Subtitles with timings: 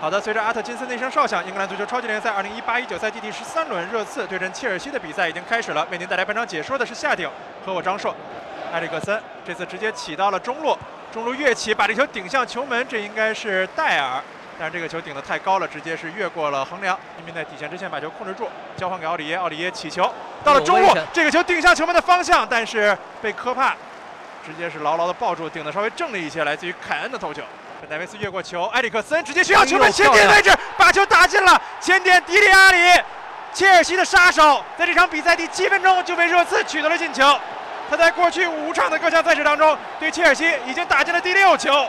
[0.00, 5.84] 好的，随着阿特金森的一声哨响，英格兰足球超级联赛2018-19赛季第十三轮热刺对阵切尔西的比赛已经开始了。
[5.90, 7.28] 为您带来本场解说的是夏鼎
[7.66, 8.14] 和我张硕。
[8.72, 10.78] 埃里克森这次直接起到了中路，
[11.12, 14.22] 中路跃起把这球顶向球门，这应该是戴尔，
[14.56, 20.08] 但是这个球顶得太高了，直接是越过了横梁，因为在底线之前把球控制住，交换给奥里耶，奥里耶起球
[20.44, 23.74] 到了中路，这个球顶向球门的方向，但是被科帕
[24.46, 27.42] 直接是牢牢的抱住，顶得稍微正了一些，来自于凯恩的头球。
[27.86, 32.22] 戴维斯越过球，埃里克森直接需要球门前点位置，把球打进了前点。
[32.24, 32.78] 迪里阿里，
[33.52, 37.38] 切尔西的杀手，在这场比赛第七分钟就被热刺取得了进球。
[37.88, 41.86] 他在过去五场的各项赛事当中，对切尔西已经打进了第六球。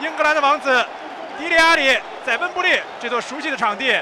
[0.00, 0.84] 英格兰的王子
[1.38, 4.00] 迪里阿里在温布利这座熟悉的场地，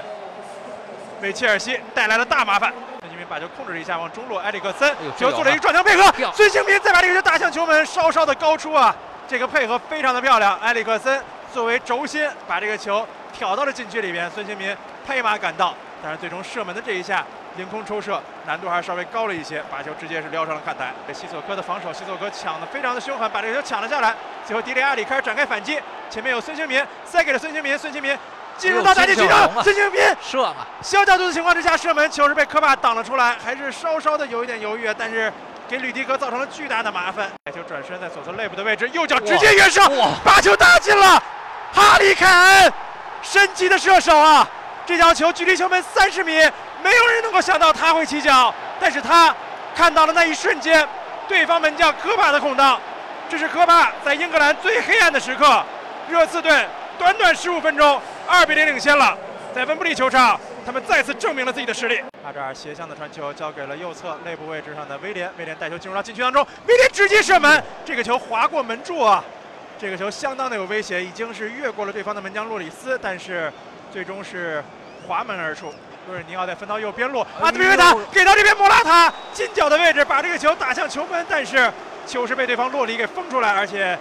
[1.21, 2.73] 为切尔西带来了大麻烦。
[3.01, 8.95] 孙兴民把球控制了一下，往中路，埃里克森球做了一个撞墙配合，孙兴民再把这个球打向球门，稍稍的高出啊。
[9.31, 11.23] 这个配合非常的漂亮，埃里克森
[11.55, 15.73] 作为轴心把这个球挑到了禁区里边，孙兴民拍马赶到，
[16.03, 17.25] 但是最终射门的这一下
[17.57, 20.93] 凌空抽射难度还是稍微高了一些，把球直接是撩上了看台。
[21.07, 24.17] 这西索科的防守，西索科抢的非常的凶狠，把这个球抢了下来。
[24.45, 28.19] 最后迪里阿里开始展开反击，前面有孙兴民塞给了孙兴民，孙兴民
[28.59, 35.33] 进入到大禁区中，孙兴民射嘛，小角度的情况之下射门，球是被科帕挡了出来，还是稍稍的有一点犹豫，但是。
[35.71, 37.31] 给吕迪格造成了巨大的麻烦。
[37.55, 39.81] 球转身在左侧肋部的位置，右脚直接远射，
[40.25, 41.23] 把球打进了。
[41.73, 42.73] 哈里凯恩，
[43.23, 44.45] 神级的射手啊！
[44.85, 46.33] 这脚球距离球门三十米，
[46.83, 49.33] 没有人能够想到他会起脚，但是他
[49.73, 50.85] 看到了那一瞬间，
[51.29, 52.81] 对方门将科帕的空档。
[53.29, 55.65] 这是科帕在英格兰最黑暗的时刻，
[56.09, 56.67] 热刺队
[56.99, 59.17] 短短十五分钟二比零领先了，
[59.55, 60.41] 在温布利球场。
[60.71, 62.01] 他们再次证明了自己的实力。
[62.25, 69.25] 阿扎尔斜向的传球交给了右侧内部位置上的威廉，威廉带球进入到禁区当中，威廉直接射门，这个球划过门柱啊！
[69.81, 73.53] 这个球相当的有威胁，已经是越过了对方的门将洛里斯，但是
[73.93, 74.63] 最终是
[75.09, 75.75] 滑门而出。
[76.07, 81.69] 洛尔尼奥在分到右边路，阿德比维塔给到这边莫拉塔近角的位置，把这个球打向球门，但是
[82.07, 83.99] 球是被对方洛里给封出来，而且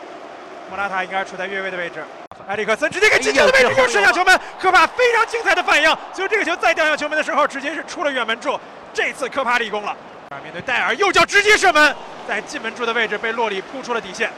[0.69, 2.03] 莫拉塔应该处在越位的位置。
[2.49, 8.59] 埃里克森直接给进球的位置又射向球门，科帕非常精彩的反应，最后这个球再掉向球门的时候，直接是出了远门柱。
[8.91, 9.95] 这次科帕立功了，
[10.41, 11.95] 面对戴尔右脚直接射门，
[12.27, 14.31] 在进门柱的位置被洛里扑出了底线。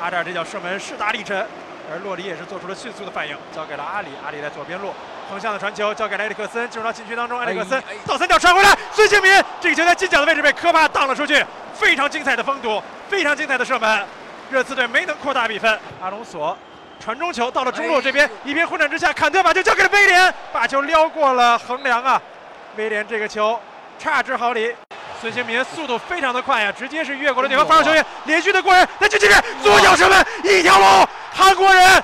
[0.00, 1.46] 阿扎尔这脚射门势大力沉，
[1.92, 4.08] 而洛里也是做出了迅速的反应，交给了阿里。
[4.24, 4.94] 阿里在左边路
[5.28, 7.38] 横向的传球交给了埃里克森，进入到禁区当中。
[7.38, 9.30] 埃里克森倒三角传回来，孙兴民
[9.60, 14.06] 这个球在近角的位置被科帕挡了出去，非常精彩的封堵，非常精彩的射门，
[14.50, 15.78] 热刺队没能扩大比分。
[16.00, 16.56] 阿隆索。
[17.00, 22.20] 传中球到了中路这边，一边混战之下，坎特把球交给了威廉，把球撩过了横梁啊！
[22.76, 23.58] 威廉这个球
[23.98, 24.74] 差之毫厘，
[25.20, 32.02] 孙兴民速度非常的快呀，直接是越过了对方防守球员，连续的过人，在禁区里左脚射门，一条龙，韩国人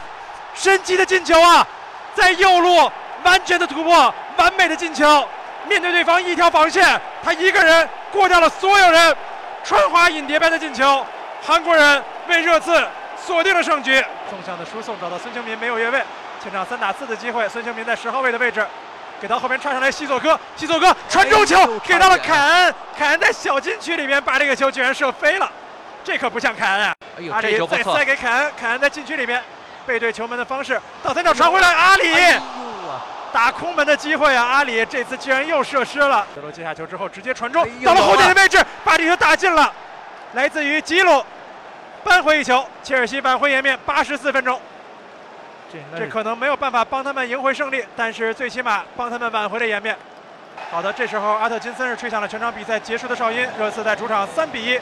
[0.54, 1.66] 神奇的进球啊！
[2.14, 2.90] 在右路
[3.24, 5.28] 完全的突破，完美的进球，
[5.68, 9.16] 面对对方一条防线，他一个人过掉了所有人，
[9.64, 11.04] 穿花引蝶般的进球，
[11.44, 12.86] 韩国人为热刺。
[13.26, 16.02] 锁定了胜局，纵向的输送找到孙兴民没有越位，
[16.42, 18.64] 前场三打四的机会，孙兴民在十号位的位置，
[19.18, 25.50] 给到后边插上来西索科，西索科传中球给到了凯恩，凯恩在小禁区里面把这个球居然射飞了，
[26.04, 26.94] 这可不像凯恩啊！
[27.32, 29.42] 阿里再塞给凯恩，凯恩在禁区里面
[29.86, 32.14] 背对球门的方式，倒三角传回来，阿里
[33.32, 34.44] 打空门的机会啊！
[34.44, 39.72] 阿里这次居然又射失了，德罗接下球之后直接传中，到了后点的位置，把这球打进了，
[40.34, 41.24] 来自于吉鲁。
[42.04, 43.76] 扳回一球，切尔西挽回颜面。
[43.86, 44.60] 八十四分钟，
[45.96, 49.96] 这可能没有办法帮他们赢回胜利，但是最起码帮他们挽回了颜面。
[50.70, 53.48] 好的，这时候阿特金森是吹响了全场比赛结束的哨音。
[53.58, 54.78] 热刺在主场三比一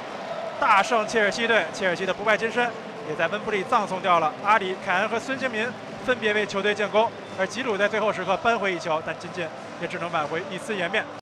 [0.58, 2.68] 大胜切尔西队，切尔西的不败金身
[3.08, 4.32] 也在温布利葬送掉了。
[4.44, 5.66] 阿里、凯恩和孙兴民
[6.04, 9.46] 分别为球队建功，而吉鲁在最后时刻扳回一球，但仅仅
[9.80, 11.04] 也只能挽回一丝颜面。